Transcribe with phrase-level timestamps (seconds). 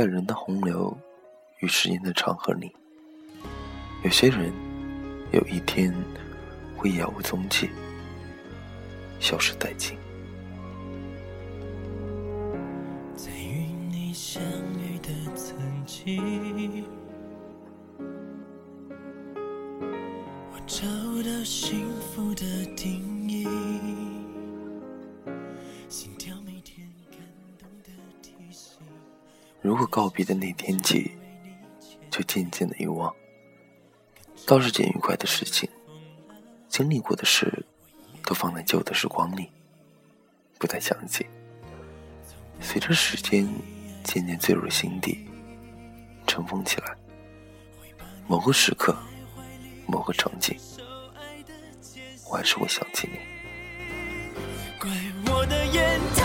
[0.00, 0.96] 在人的洪流
[1.58, 2.74] 与时间的长河里，
[4.02, 4.50] 有些人
[5.30, 5.94] 有一天
[6.74, 7.68] 会杳无踪迹，
[9.18, 9.98] 消失殆尽。
[13.14, 14.42] 在与你相
[14.78, 15.54] 遇的曾
[15.84, 16.82] 经，
[20.50, 20.86] 我找
[21.22, 23.69] 到幸福的定义。
[29.62, 31.12] 如果告别的那天起，
[32.10, 33.14] 就渐渐的遗忘，
[34.46, 35.68] 倒是件愉快的事情。
[36.68, 37.66] 经历过的事，
[38.24, 39.50] 都放在旧的时光里，
[40.58, 41.26] 不再想起。
[42.60, 43.46] 随着时间
[44.02, 45.26] 渐渐坠入心底，
[46.26, 46.96] 尘封起来。
[48.26, 48.96] 某个时刻，
[49.86, 50.56] 某个场景，
[52.30, 53.18] 我还是会想起你。
[54.78, 54.90] 怪
[55.26, 56.19] 我的眼太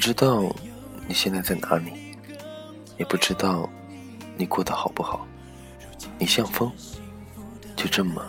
[0.00, 0.50] 不知道
[1.06, 1.92] 你现在在哪里，
[2.96, 3.68] 也不知道
[4.34, 5.26] 你过得好不好。
[6.18, 6.72] 你像风，
[7.76, 8.24] 就这么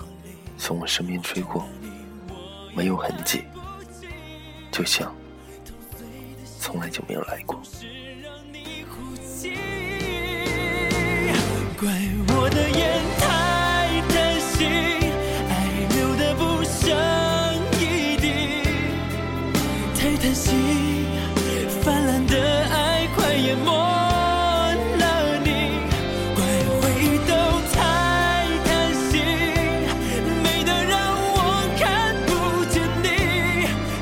[0.58, 1.66] 从我身边吹过，
[2.76, 3.46] 没有痕迹，
[4.70, 5.16] 就像
[6.60, 7.56] 从来就没有来过。
[11.80, 11.90] 怪
[12.36, 14.68] 我的眼太贪心，
[15.48, 16.92] 爱流的不像
[17.80, 18.28] 一滴，
[19.96, 20.52] 太贪心，
[21.84, 22.36] 泛滥的
[22.70, 25.48] 爱快淹没了你。
[26.36, 26.40] 怪
[26.80, 27.32] 回忆都
[27.74, 27.76] 太
[28.66, 28.70] 贪
[29.10, 29.12] 心，
[30.44, 30.94] 美得让
[31.34, 31.36] 我
[31.80, 31.82] 看
[32.28, 32.30] 不
[32.66, 33.06] 见你，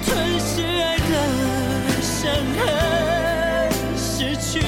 [0.06, 0.08] 吞
[0.40, 0.52] 噬
[0.82, 1.12] 爱的
[2.02, 2.20] 伤
[2.58, 2.60] 痕，
[3.98, 4.60] 失去。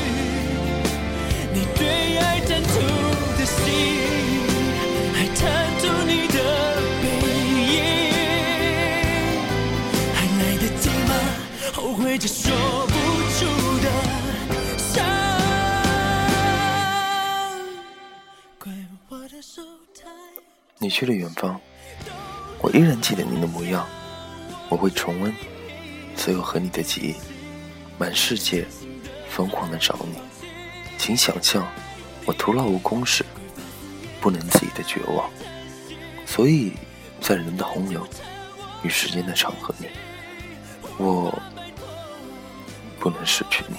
[1.54, 1.82] 你对
[2.18, 2.70] 爱贪图
[3.38, 3.60] 的心，
[5.14, 5.42] 还贪
[5.82, 6.38] 图你的
[7.02, 7.04] 背
[7.68, 7.78] 影，
[10.14, 11.12] 还来得及吗？
[11.74, 12.52] 后悔着说
[20.92, 21.60] 去了远方，
[22.60, 23.88] 我依然记得你的模样。
[24.70, 25.34] 我会重温
[26.16, 27.16] 所有和你的记忆，
[27.98, 28.66] 满世界
[29.30, 30.20] 疯狂的找你。
[30.98, 31.68] 请想象
[32.26, 33.26] 我徒劳无功时
[34.22, 35.30] 不能自已的绝望。
[36.26, 36.74] 所以
[37.20, 38.08] 在人的洪流
[38.84, 39.88] 与时间的长河里，
[40.98, 41.38] 我
[43.00, 43.76] 不能失去你。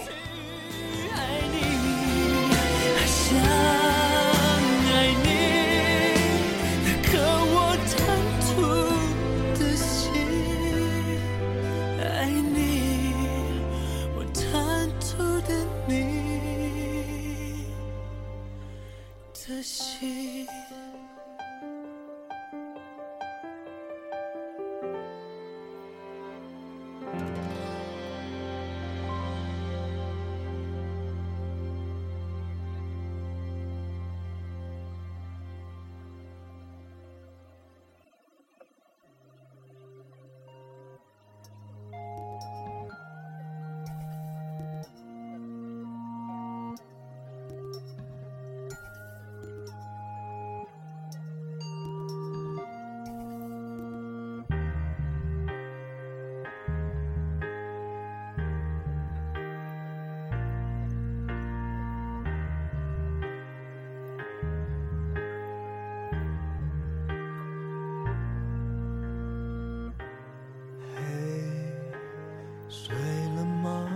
[72.75, 72.97] 睡
[73.37, 73.87] 了吗？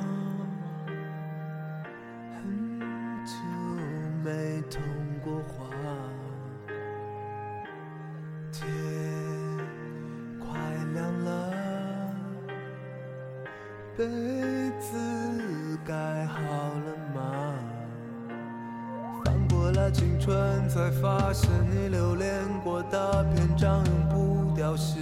[2.34, 3.32] 很久
[4.22, 4.82] 没通
[5.24, 5.64] 过话，
[8.52, 8.68] 天
[10.38, 10.46] 快
[10.92, 11.52] 亮了，
[13.96, 14.04] 被
[14.78, 17.54] 子盖好了吗？
[19.24, 22.30] 翻过了青春，才发现你留恋
[22.62, 25.00] 过的篇章永不凋谢。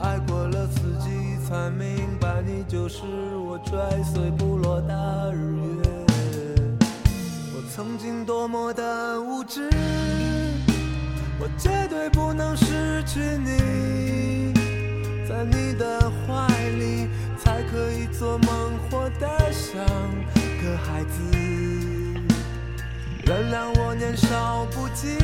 [0.00, 3.04] 爱过了四季，才明白你就是
[3.36, 5.38] 我追随不落的日
[5.76, 5.82] 月。
[7.54, 9.68] 我曾经多么的无知，
[11.38, 14.54] 我绝对不能失去你，
[15.28, 16.46] 在你的怀
[16.78, 17.08] 里
[17.38, 19.84] 才可以做梦，活得像
[20.62, 21.20] 个孩子。
[23.26, 25.18] 原谅我年少不羁，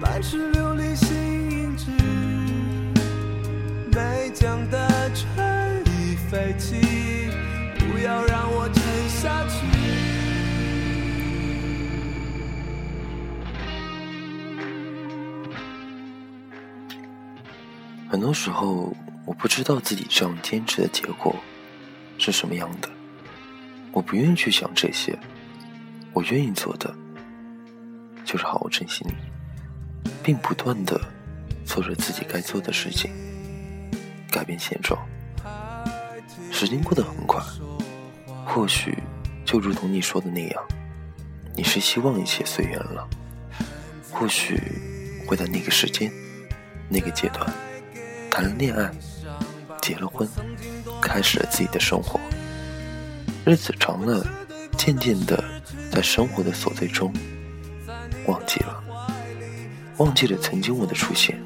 [0.00, 1.08] 半世流离心
[1.50, 1.61] 硬志，没
[4.32, 6.80] 讲的春已飞起，
[7.78, 9.66] 不要让我沉下去。
[18.08, 18.94] 很多时候，
[19.26, 21.36] 我不知道自己这样坚持的结果
[22.18, 22.88] 是什么样的。
[23.92, 25.18] 我不愿意去想这些，
[26.14, 26.94] 我愿意做的
[28.24, 29.12] 就是好好珍惜你，
[30.22, 30.98] 并不断的
[31.66, 33.10] 做着自己该做的事情，
[34.32, 34.98] 改变现状。
[36.50, 37.40] 时间过得很快，
[38.46, 38.98] 或许
[39.44, 40.62] 就如同你说的那样，
[41.54, 43.06] 你是希望一切随缘了。
[44.10, 44.58] 或许
[45.26, 46.10] 会在那个时间、
[46.88, 47.52] 那个阶段。
[48.30, 48.90] 谈了恋爱，
[49.82, 50.26] 结了婚，
[51.02, 52.18] 开始了自己的生活。
[53.44, 54.26] 日子长了，
[54.78, 55.42] 渐渐的，
[55.90, 57.12] 在生活的琐碎中，
[58.26, 58.82] 忘记了，
[59.98, 61.38] 忘记了曾经我的出现，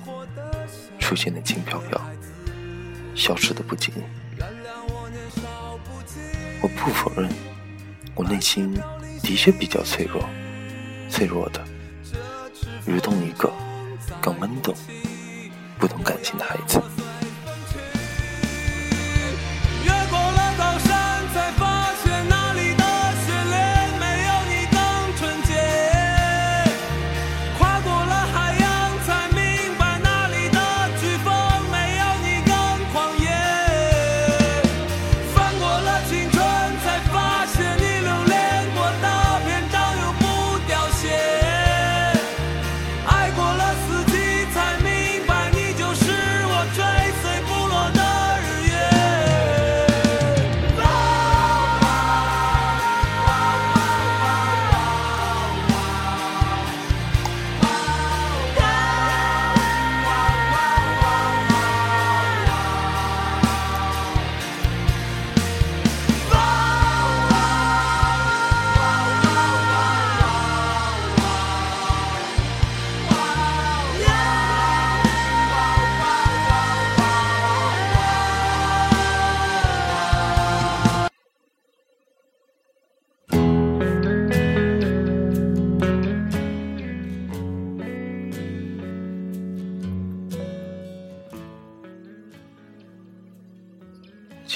[1.01, 2.01] 出现的轻飘飘，
[3.17, 4.03] 消失的不经意。
[6.63, 7.29] 我不否认，
[8.15, 8.73] 我内心
[9.23, 10.23] 的确比较脆弱，
[11.11, 11.65] 脆弱的，
[12.87, 13.53] 如同一个
[14.21, 14.75] 刚懵懂。
[15.79, 16.81] 不懂感情的孩子。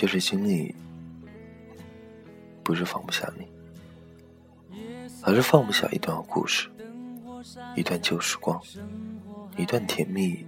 [0.01, 0.75] 其实心里
[2.65, 3.47] 不是放不下你，
[5.23, 6.71] 而是放不下一段故事，
[7.77, 8.59] 一段旧时光，
[9.59, 10.43] 一段甜蜜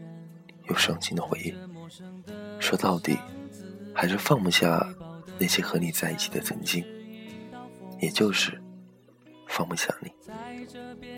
[0.71, 1.53] 又伤心的回忆。
[2.59, 3.15] 说到底，
[3.95, 4.83] 还是放不下
[5.39, 6.83] 那些和你在一起的曾经，
[8.01, 8.59] 也就是
[9.49, 10.11] 放不下你。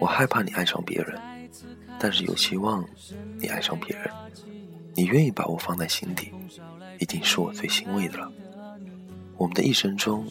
[0.00, 1.22] 我害怕你爱上别人，
[2.00, 2.84] 但是有希望
[3.38, 4.10] 你爱上别人。
[4.96, 6.32] 你愿意把我放在心底。
[7.05, 8.33] 一定是我最欣慰的了。
[9.37, 10.27] 我们的一生中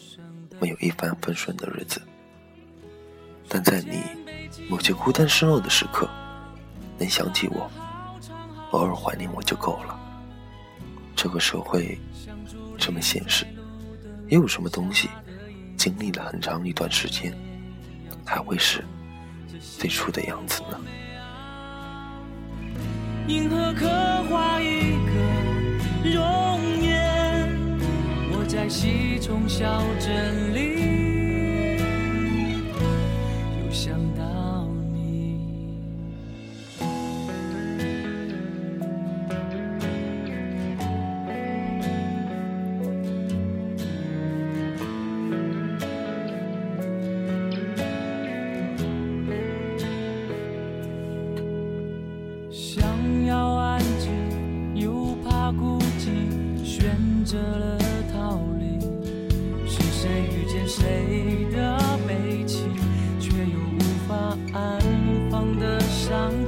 [0.60, 2.02] 没有一帆风顺的日子，
[3.48, 4.02] 但在你
[4.68, 6.10] 某些孤单失落的时刻，
[6.98, 7.70] 能想起我，
[8.72, 9.96] 偶尔怀念我就够了。
[11.14, 11.96] 这个社会
[12.76, 13.46] 这么现实，
[14.26, 15.08] 又有什么东西
[15.76, 17.32] 经历了很长一段时间，
[18.24, 18.84] 还会是
[19.78, 20.80] 最初的样子呢？
[23.28, 23.86] 银河刻
[24.24, 26.10] 画一个，
[28.64, 31.03] 在西冲小镇里，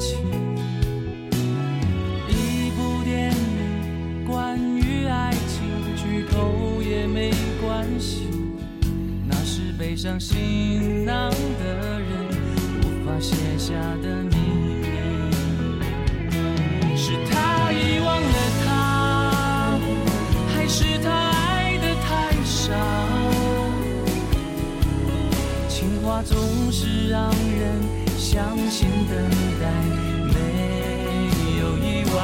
[0.07, 0.19] 情？
[2.29, 5.61] 一部电影，关于爱情，
[5.97, 8.29] 剧透也没关系。
[9.27, 11.65] 那是背上行囊的
[12.01, 12.07] 人，
[12.83, 14.87] 无法写下的秘密。
[16.97, 19.79] 是他遗忘了他，
[20.55, 22.75] 还是他爱的太少？
[25.69, 26.37] 情话总
[26.73, 27.83] 是让人
[28.37, 29.17] 相信等
[29.59, 29.65] 待
[30.27, 30.35] 没
[31.59, 32.21] 有意外，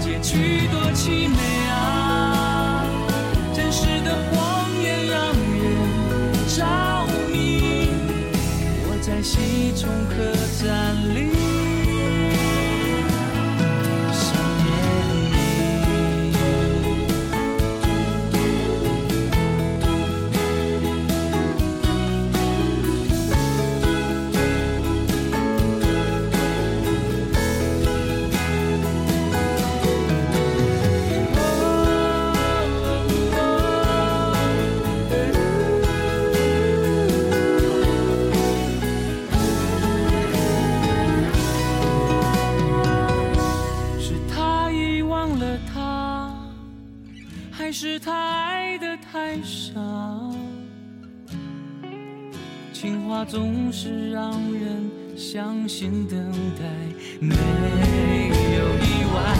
[0.00, 1.38] 结局多凄美
[1.70, 2.84] 啊！
[3.54, 5.64] 真实的谎言让人
[6.48, 6.56] 着
[7.30, 7.36] 迷。
[8.82, 10.16] 我在西冲客
[10.60, 10.66] 栈
[11.14, 11.37] 里
[53.24, 56.18] 总是让人相信等
[56.58, 56.64] 待
[57.20, 59.36] 没有意外，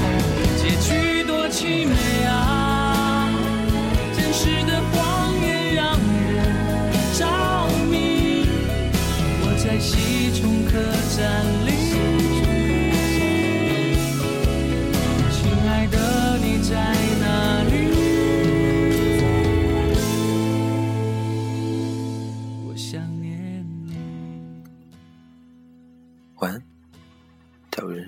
[0.57, 2.68] 结局多凄美啊。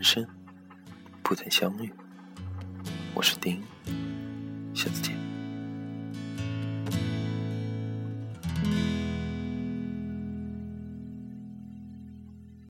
[0.00, 0.26] 人生
[1.22, 1.92] 不曾相遇，
[3.14, 3.62] 我是丁，
[4.72, 5.19] 下次见。